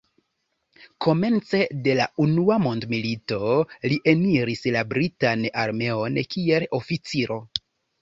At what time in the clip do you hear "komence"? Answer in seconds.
1.05-1.59